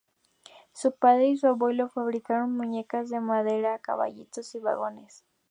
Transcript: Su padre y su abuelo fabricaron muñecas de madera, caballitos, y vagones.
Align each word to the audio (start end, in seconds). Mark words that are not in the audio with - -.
Su 0.73 0.93
padre 0.95 1.27
y 1.29 1.37
su 1.37 1.45
abuelo 1.45 1.87
fabricaron 1.87 2.57
muñecas 2.57 3.11
de 3.11 3.19
madera, 3.19 3.77
caballitos, 3.77 4.55
y 4.55 4.59
vagones. 4.59 5.23